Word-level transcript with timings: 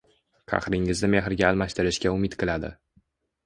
qahringizni 0.53 1.11
mehrga 1.17 1.47
almashtirishga 1.51 2.17
umid 2.17 2.41
qiladi. 2.41 2.77